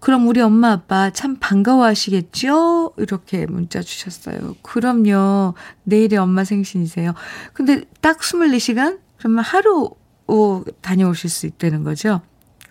[0.00, 2.92] 그럼 우리 엄마 아빠 참 반가워하시겠죠?
[2.98, 4.54] 이렇게 문자 주셨어요.
[4.62, 5.54] 그럼요.
[5.84, 7.14] 내일이 엄마 생신이세요.
[7.52, 8.98] 근데 딱 24시간?
[9.18, 9.90] 그러면 하루
[10.28, 12.20] 오, 다녀오실 수 있다는 거죠?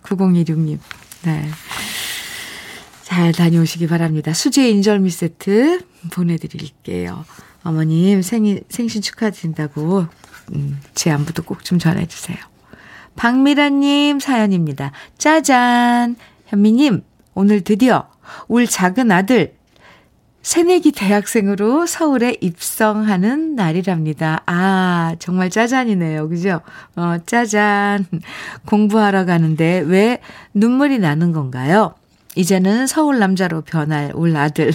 [0.03, 0.77] 9016님.
[1.23, 1.49] 네.
[3.03, 4.33] 잘 다녀오시기 바랍니다.
[4.33, 7.25] 수제 인절미 세트 보내드릴게요.
[7.63, 10.05] 어머님 생일, 생신 축하드린다고,
[10.53, 12.37] 음, 제 안부도 꼭 좀 전해주세요.
[13.15, 14.91] 박미라님 사연입니다.
[15.17, 16.15] 짜잔!
[16.47, 17.03] 현미님,
[17.35, 18.07] 오늘 드디어
[18.47, 19.53] 울 작은 아들
[20.41, 24.43] 새내기 대학생으로 서울에 입성하는 날이랍니다.
[24.45, 26.29] 아, 정말 짜잔이네요.
[26.29, 26.61] 그죠?
[26.95, 28.05] 어, 짜잔.
[28.65, 30.19] 공부하러 가는데 왜
[30.53, 31.95] 눈물이 나는 건가요?
[32.35, 34.71] 이제는 서울 남자로 변할 울 아들.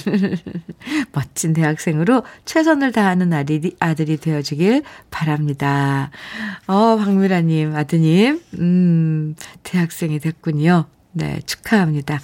[1.13, 6.11] 멋진 대학생으로 최선을 다하는 아들이, 아들이 되어주길 바랍니다.
[6.67, 10.87] 어, 박미라님, 아드님, 음, 대학생이 됐군요.
[11.13, 12.21] 네, 축하합니다.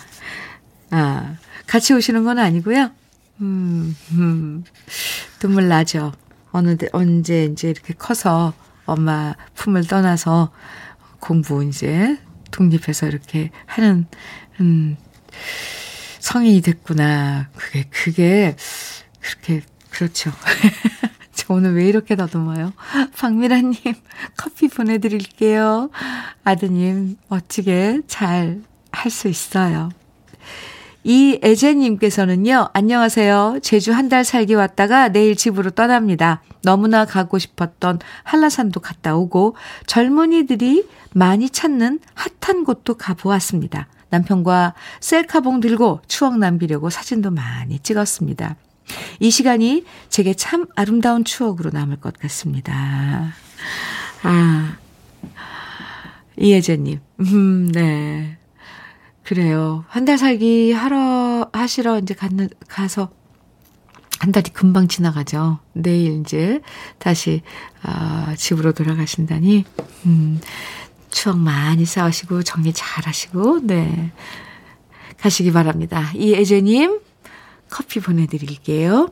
[0.90, 2.90] 아, 같이 오시는 건 아니고요.
[3.40, 4.64] 음, 음,
[5.40, 6.12] 눈물 나죠.
[6.52, 8.54] 어느, 언제 이제 이렇게 커서
[8.86, 10.52] 엄마 품을 떠나서
[11.18, 12.18] 공부 이제
[12.50, 14.06] 독립해서 이렇게 하는,
[14.60, 14.96] 음,
[16.20, 17.48] 성인이 됐구나.
[17.56, 18.56] 그게, 그게,
[19.20, 20.30] 그렇게, 그렇죠.
[21.34, 22.72] 저 오늘 왜 이렇게 더듬어요?
[23.16, 23.74] 박미라님,
[24.36, 25.90] 커피 보내드릴게요.
[26.44, 28.62] 아드님, 멋지게 잘
[28.96, 29.90] 할 수 있어요.
[31.04, 33.60] 이 애제님께서는요, 안녕하세요.
[33.62, 36.42] 제주 한 달 살기 왔다가 내일 집으로 떠납니다.
[36.62, 39.54] 너무나 가고 싶었던 한라산도 갔다 오고
[39.86, 42.00] 젊은이들이 많이 찾는
[42.40, 43.86] 핫한 곳도 가보았습니다.
[44.10, 48.56] 남편과 셀카봉 들고 추억 남기려고 사진도 많이 찍었습니다.
[49.20, 53.32] 이 시간이 제게 참 아름다운 추억으로 남을 것 같습니다.
[54.22, 54.76] 아,
[56.36, 58.38] 이혜재님, 음, 네.
[59.26, 59.84] 그래요.
[59.88, 63.10] 한 달 살기 하러, 하시러 이제 갔는, 가서
[64.20, 65.58] 한 달이 금방 지나가죠.
[65.72, 66.60] 내일 이제
[66.98, 67.42] 다시,
[67.82, 69.64] 아, 집으로 돌아가신다니,
[70.06, 70.40] 음,
[71.10, 74.12] 추억 많이 쌓으시고, 정리 잘 하시고, 네.
[75.18, 76.12] 가시기 바랍니다.
[76.14, 77.00] 이애재님,
[77.68, 79.08] 커피 보내드릴게요.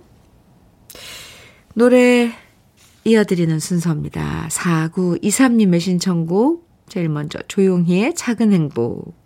[1.75, 2.33] 노래
[3.03, 4.47] 이어드리는 순서입니다.
[4.49, 9.24] 4923님의 신청곡, 제일 먼저 조용히의 작은 행복.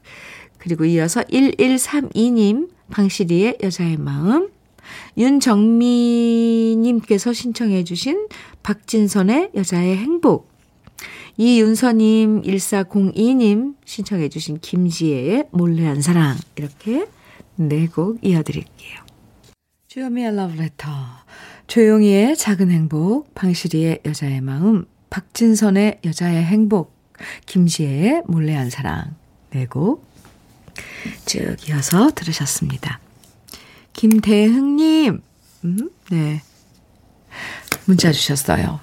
[0.58, 4.50] 그리고 이어서 1132님 방시리의 여자의 마음.
[6.08, 8.28] 윤정미님께서 신청해 주신
[8.62, 10.48] 박진선의 여자의 행복.
[11.36, 16.36] 이윤서님 1402님 신청해 주신 김지혜의 몰래한 사랑.
[16.56, 17.06] 이렇게
[17.54, 18.98] 네 곡 이어드릴게요.
[19.88, 20.88] 주여미의 러브레터
[21.66, 26.96] 조용히의 작은 행복 방시리의 여자의 마음 박진선의 여자의 행복
[27.46, 29.14] 김지혜의 몰래한 사랑.
[29.50, 30.07] 네곡
[31.26, 33.00] 쭉 이어서 들으셨습니다.
[33.92, 35.20] 김대흥님,
[35.64, 36.42] 음, 네.
[37.86, 38.80] 문자 주셨어요.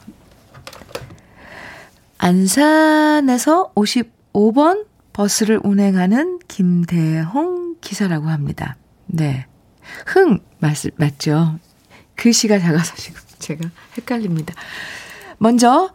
[2.17, 8.75] 안산에서 55번 버스를 운행하는 김대홍 기사라고 합니다.
[9.05, 9.45] 네.
[10.07, 11.59] 흥, 맞, 맞죠?
[12.15, 14.53] 글씨가 작아서 지금 제가 헷갈립니다.
[15.37, 15.93] 먼저,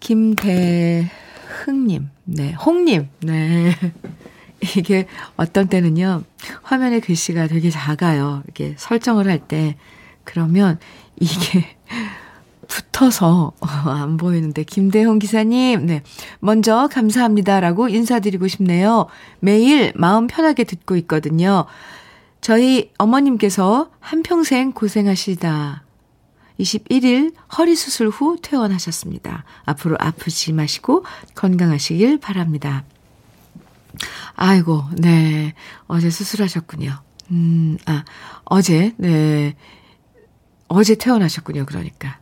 [0.00, 1.10] 김대흥님,
[2.24, 3.76] 네, 홍님, 네.
[4.76, 6.22] 이게 어떤 때는요,
[6.62, 8.42] 화면에 글씨가 되게 작아요.
[8.44, 9.76] 이렇게 설정을 할 때.
[10.24, 10.78] 그러면
[11.18, 11.76] 이게
[12.68, 16.02] 붙어서 안 보이는데, 김대형 기사님, 네.
[16.38, 19.06] 먼저 감사합니다라고 인사드리고 싶네요.
[19.40, 21.66] 매일 마음 편하게 듣고 있거든요.
[22.40, 25.82] 저희 어머님께서 한평생 고생하시다.
[26.60, 29.44] 21일 허리 수술 후 퇴원하셨습니다.
[29.64, 31.04] 앞으로 아프지 마시고
[31.34, 32.84] 건강하시길 바랍니다.
[34.34, 35.54] 아이고, 네.
[35.86, 36.92] 어제 수술하셨군요.
[37.30, 38.04] 음, 아,
[38.44, 39.54] 어제, 네.
[40.68, 42.18] 어제 퇴원하셨군요, 그러니까.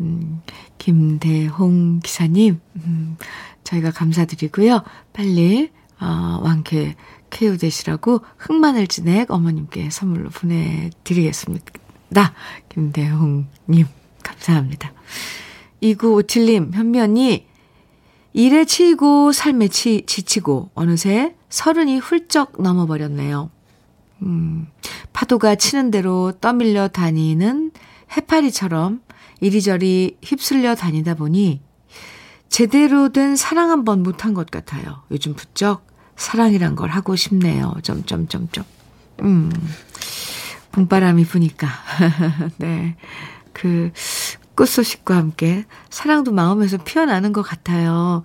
[0.00, 0.42] 음,
[0.78, 3.16] 김대홍 기사님, 음,
[3.64, 4.82] 저희가 감사드리고요.
[5.12, 6.96] 빨리, 어, 완쾌
[7.30, 11.72] 케어 되시라고 흑마늘 진액 어머님께 선물로 보내드리겠습니다.
[12.68, 13.86] 김대홍님,
[14.22, 14.92] 감사합니다.
[15.82, 17.46] 2957님, 현미 언니,
[18.34, 23.50] 일에 치이고 삶에 치, 지치고 어느새 서른이 훌쩍 넘어버렸네요.
[24.22, 24.66] 음,
[25.12, 27.72] 파도가 치는 대로 떠밀려 다니는
[28.16, 29.02] 해파리처럼
[29.40, 31.60] 이리저리 휩쓸려 다니다 보니
[32.48, 35.02] 제대로 된 사랑 한 번 못한 것 같아요.
[35.10, 35.86] 요즘 부쩍
[36.16, 37.74] 사랑이란 걸 하고 싶네요.
[37.82, 38.64] 점점점점.
[39.22, 39.50] 음.
[40.72, 41.68] 봄바람이 부니까.
[42.56, 42.96] 네.
[43.52, 43.90] 그
[44.54, 48.22] 꽃소식과 함께 사랑도 마음에서 피어나는 것 같아요.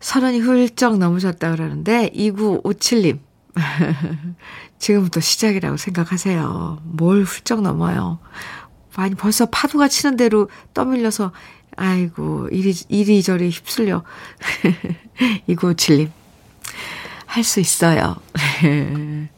[0.00, 3.18] 서른이 훌쩍 넘으셨다 그러는데 2957님
[4.78, 6.80] 지금부터 시작이라고 생각하세요.
[6.84, 8.18] 뭘 훌쩍 넘어요.
[8.96, 11.32] 아니 벌써 파도가 치는 대로 떠밀려서
[11.76, 14.02] 아이고 이리 이리저리 휩쓸려
[15.48, 16.10] 2957님
[17.26, 18.16] 할 수 있어요.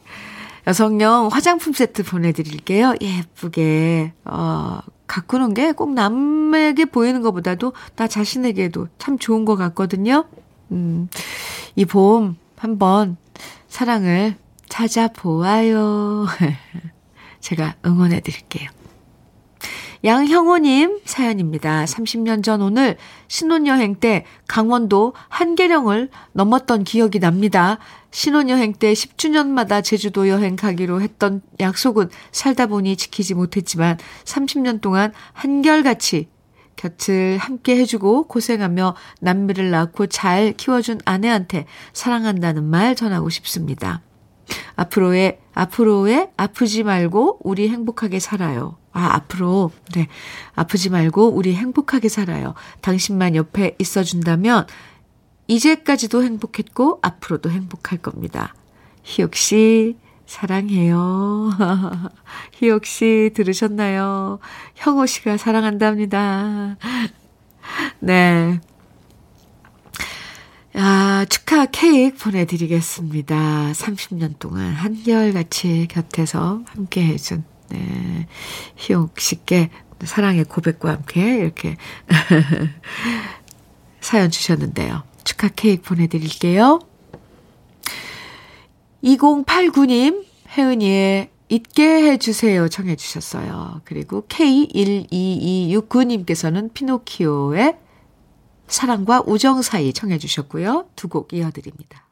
[0.67, 2.95] 여성용 화장품 세트 보내드릴게요.
[3.01, 10.25] 예쁘게 어 가꾸는 게 꼭 남에게 보이는 것보다도 나 자신에게도 참 좋은 것 같거든요.
[10.73, 11.09] 음,
[11.77, 13.16] 이 봄 한번
[13.68, 14.37] 사랑을
[14.68, 16.27] 찾아보아요.
[17.41, 18.68] 제가 응원해 드릴게요.
[20.05, 21.85] 양형호님 사연입니다.
[21.85, 22.97] 30년 전 오늘
[23.29, 27.79] 신혼여행 때 강원도 한계령을 넘었던 기억이 납니다.
[28.11, 36.29] 신혼여행 때 10주년마다 제주도 여행 가기로 했던 약속은 살다 보니 지키지 못했지만 30년 동안 한결같이
[36.77, 44.03] 곁을 함께 해주고 고생하며 남미를 낳고 잘 키워준 아내한테 사랑한다는 말 전하고 싶습니다.
[44.77, 48.77] 앞으로의, 앞으로의 아프지 말고 우리 행복하게 살아요.
[48.93, 50.09] 아, 앞으로, 네.
[50.55, 52.55] 아프지 말고 우리 행복하게 살아요.
[52.81, 54.66] 당신만 옆에 있어준다면
[55.47, 58.55] 이제까지도 행복했고 앞으로도 행복할 겁니다.
[59.03, 59.97] 희옥 씨,
[60.33, 61.51] 사랑해요.
[62.57, 64.39] 희옥 씨 들으셨나요?
[64.74, 66.78] 형호 씨가 사랑한답니다.
[68.01, 68.59] 네.
[70.74, 73.72] 아, 축하 케이크 보내드리겠습니다.
[73.72, 78.26] 30년 동안 한결같이 곁에서 함께 해준, 네.
[78.76, 79.68] 희옥 씨께
[80.03, 81.76] 사랑의 고백과 함께 이렇게
[84.01, 85.03] 사연 주셨는데요.
[85.24, 86.80] 축하 케이크 보내드릴게요.
[89.03, 90.24] 2089님,
[90.57, 93.80] 혜은이의 잊게 해주세요 청해 주셨어요.
[93.84, 97.76] 그리고 K12269님께서는 피노키오의
[98.68, 100.86] 사랑과 우정 사이 청해 주셨고요.
[100.96, 102.07] 두 곡 이어드립니다.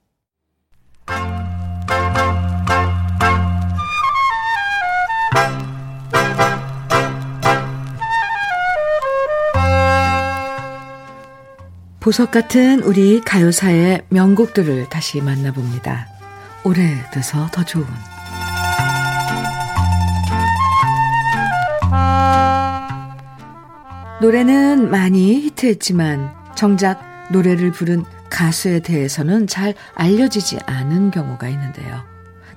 [12.00, 16.09] 보석 같은 우리 가요사의 명곡들을 다시 만나봅니다.
[16.64, 17.86] 오래돼서 더 좋은
[24.20, 27.00] 노래는 많이 히트했지만 정작
[27.30, 32.02] 노래를 부른 가수에 대해서는 잘 알려지지 않은 경우가 있는데요.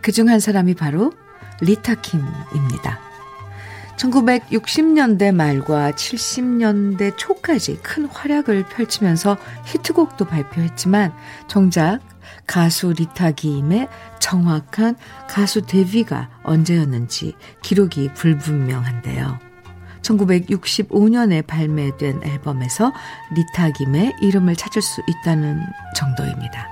[0.01, 1.13] 그 중 한 사람이 바로
[1.61, 2.99] 리타킴입니다.
[3.95, 11.13] 1960년대 말과 70년대 초까지 큰 활약을 펼치면서 히트곡도 발표했지만
[11.47, 11.99] 정작
[12.45, 13.87] 가수 리타 기임의
[14.19, 14.95] 정확한
[15.27, 19.39] 가수 데뷔가 언제였는지 기록이 불분명한데요.
[20.01, 22.91] 1965년에 발매된 앨범에서
[23.33, 25.61] 리타 김의 이름을 찾을 수 있다는
[25.95, 26.67] 정도입니다.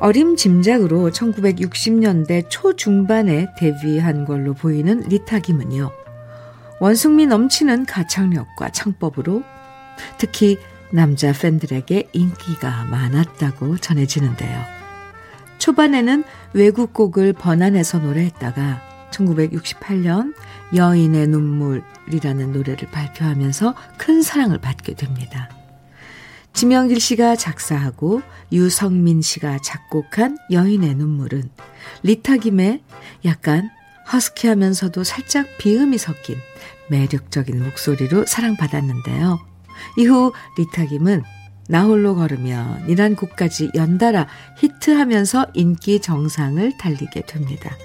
[0.00, 5.90] 어림짐작으로 1960년대 초중반에 데뷔한 걸로 보이는 리타 김은요.
[6.80, 9.44] 원숭미 넘치는 가창력과 창법으로
[10.18, 10.58] 특히
[10.92, 14.62] 남자 팬들에게 인기가 많았다고 전해지는데요.
[15.58, 20.34] 초반에는 외국 곡을 번안해서 노래했다가 1968년
[20.74, 25.48] 여인의 눈물이라는 노래를 발표하면서 큰 사랑을 받게 됩니다.
[26.52, 28.22] 지명길 씨가 작사하고
[28.52, 31.50] 유성민 씨가 작곡한 여인의 눈물은
[32.02, 32.82] 리타 김의
[33.24, 33.70] 약간
[34.12, 36.36] 허스키하면서도 살짝 비음이 섞인
[36.90, 39.51] 매력적인 목소리로 사랑받았는데요.
[39.96, 41.22] 이후 리타 김은
[41.68, 44.26] 나 홀로 걸으면 이란 곡까지 연달아
[44.58, 47.76] 히트하면서 인기 정상을 달리게 됩니다.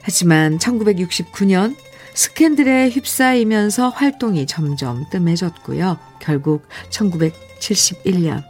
[0.00, 1.76] 하지만 1969년
[2.14, 5.98] 스캔들에 휩싸이면서 활동이 점점 뜸해졌고요.
[6.18, 8.42] 결국 1971년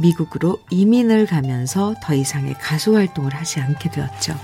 [0.00, 4.34] 미국으로 이민을 가면서 더 이상의 가수 활동을 하지 않게 되었죠.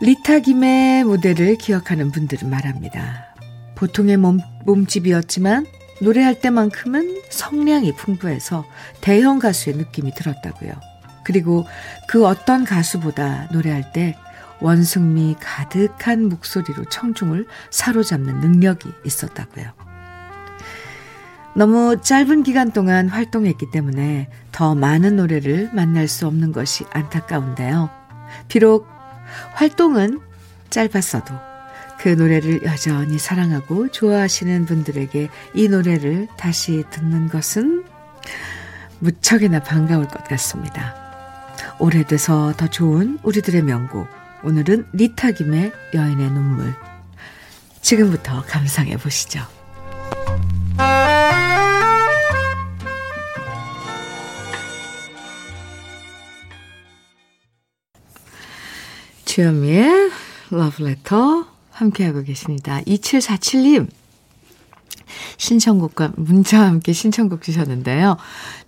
[0.00, 3.31] 리타 김의 무대를 기억하는 분들은 말합니다.
[3.82, 5.66] 보통의 몸, 몸집이었지만
[6.00, 8.64] 노래할 때만큼은 성량이 풍부해서
[9.00, 10.72] 대형 가수의 느낌이 들었다고요.
[11.24, 11.66] 그리고
[12.06, 14.16] 그 어떤 가수보다 노래할 때
[14.60, 19.72] 원숭미 가득한 목소리로 청중을 사로잡는 능력이 있었다고요.
[21.56, 27.90] 너무 짧은 기간 동안 활동했기 때문에 더 많은 노래를 만날 수 없는 것이 안타까운데요.
[28.46, 28.86] 비록
[29.54, 30.20] 활동은
[30.70, 31.51] 짧았어도
[32.02, 37.84] 그 노래를 여전히 사랑하고 좋아하시는 분들에게 이 노래를 다시 듣는 것은
[38.98, 40.96] 무척이나 반가울 것 같습니다.
[41.78, 44.08] 오래돼서 더 좋은 우리들의 명곡.
[44.42, 46.74] 오늘은 리타 김의 여인의 눈물.
[47.82, 49.40] 지금부터 감상해 보시죠.
[59.24, 60.10] 주현미의
[60.50, 61.51] 러브레터
[61.82, 62.80] 함께하고 계십니다.
[62.86, 63.88] 2747님
[65.36, 68.16] 신청곡과 문자와 함께 신청곡 주셨는데요.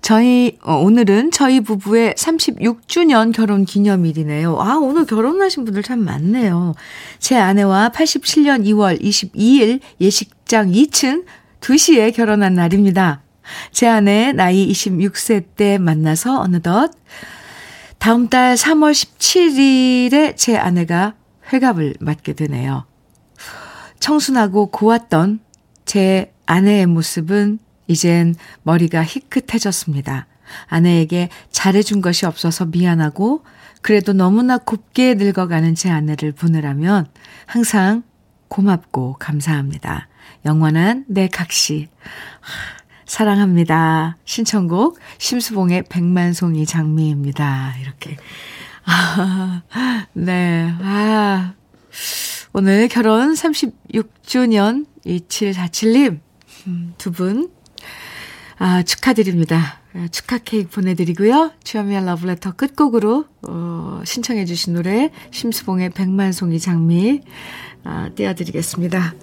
[0.00, 4.60] 저희 어, 오늘은 저희 부부의 36주년 결혼 기념일이네요.
[4.60, 6.74] 아, 오늘 결혼하신 분들 참 많네요.
[7.18, 11.24] 제 아내와 87년 2월 22일 예식장 2층
[11.60, 13.22] 2시에 결혼한 날입니다.
[13.72, 16.92] 제 아내 나이 26세 때 만나서 어느덧
[17.98, 21.14] 다음 달 3월 17일에 제 아내가
[21.52, 22.86] 회갑을 맞게 되네요.
[24.04, 25.40] 청순하고 고왔던
[25.86, 30.26] 제 아내의 모습은 이젠 머리가 희끗해졌습니다.
[30.66, 33.44] 아내에게 잘해준 것이 없어서 미안하고
[33.80, 37.06] 그래도 너무나 곱게 늙어가는 제 아내를 보느라면
[37.46, 38.02] 항상
[38.48, 40.08] 고맙고 감사합니다.
[40.44, 41.88] 영원한 내 각시.
[43.06, 44.18] 사랑합니다.
[44.26, 47.76] 신청곡 심수봉의 백만송이 장미입니다.
[47.80, 48.18] 이렇게.
[48.84, 49.62] 아,
[50.12, 50.74] 네.
[50.82, 51.54] 아.
[52.56, 56.20] 오늘 결혼 36주년 2747님
[56.68, 57.50] 음, 두 분,
[58.58, 59.80] 아, 축하드립니다.
[59.92, 61.50] 아, 축하 케이크 보내드리고요.
[61.64, 67.22] 주현미의 러브레터 끝곡으로, 어, 신청해 주신 노래, 심수봉의 백만송이 장미,
[67.82, 69.14] 아, 띄워드리겠습니다.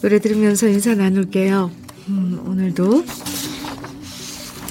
[0.00, 1.70] 노래 들으면서 인사 나눌게요.
[2.08, 3.04] 음, 오늘도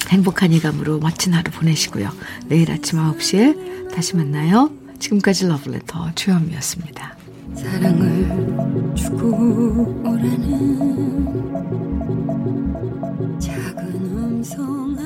[0.08, 2.10] 행복한 예감으로 멋진 하루 보내시고요.
[2.46, 4.72] 내일 아침 9시에 다시 만나요.
[4.98, 7.19] 지금까지 러브레터 주현미였습니다.
[7.62, 9.26] 사랑을 주고
[10.02, 11.28] 오라는
[13.38, 14.96] 작은 음성